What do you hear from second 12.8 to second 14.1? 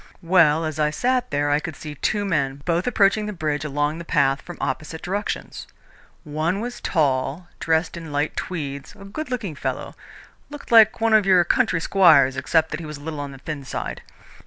was a little on the thin side.